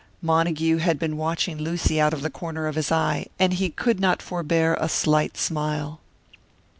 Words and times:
Montague 0.23 0.77
had 0.77 0.97
been 0.97 1.15
watching 1.15 1.59
Lucy 1.59 2.01
out 2.01 2.11
of 2.11 2.23
the 2.23 2.31
corner 2.31 2.65
of 2.65 2.73
his 2.73 2.91
eye, 2.91 3.27
and 3.37 3.53
he 3.53 3.69
could 3.69 3.99
not 3.99 4.19
forbear 4.19 4.73
a 4.79 4.89
slight 4.89 5.37
smile. 5.37 5.99